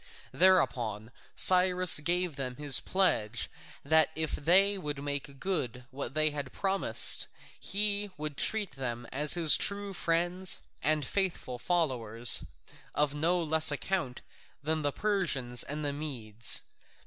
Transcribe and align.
Thereupon 0.31 1.11
Cyrus 1.35 1.99
gave 1.99 2.35
them 2.35 2.55
his 2.55 2.79
pledge 2.79 3.51
that 3.85 4.09
if 4.15 4.31
they 4.31 4.75
would 4.75 5.03
make 5.03 5.39
good 5.39 5.85
what 5.91 6.15
they 6.15 6.31
promised 6.41 7.27
he 7.59 8.09
would 8.17 8.35
treat 8.35 8.71
them 8.71 9.05
as 9.11 9.35
his 9.35 9.55
true 9.55 9.93
friends 9.93 10.61
and 10.81 11.05
faithful 11.05 11.59
followers, 11.59 12.43
of 12.95 13.13
no 13.13 13.43
less 13.43 13.71
account 13.71 14.21
than 14.63 14.81
the 14.81 14.91
Persians 14.91 15.61
and 15.61 15.85
the 15.85 15.93
Medes. 15.93 16.63